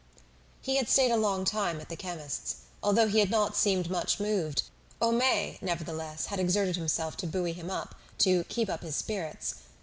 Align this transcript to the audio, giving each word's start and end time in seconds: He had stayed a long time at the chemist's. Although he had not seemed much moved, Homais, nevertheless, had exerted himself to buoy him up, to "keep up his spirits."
He 0.63 0.77
had 0.77 0.89
stayed 0.89 1.11
a 1.11 1.15
long 1.15 1.45
time 1.45 1.79
at 1.79 1.87
the 1.87 1.95
chemist's. 1.95 2.55
Although 2.81 3.07
he 3.07 3.19
had 3.19 3.29
not 3.29 3.55
seemed 3.55 3.91
much 3.91 4.19
moved, 4.19 4.63
Homais, 4.99 5.59
nevertheless, 5.61 6.25
had 6.25 6.39
exerted 6.39 6.75
himself 6.75 7.15
to 7.17 7.27
buoy 7.27 7.53
him 7.53 7.69
up, 7.69 7.93
to 8.17 8.43
"keep 8.45 8.67
up 8.67 8.81
his 8.81 8.95
spirits." 8.95 9.57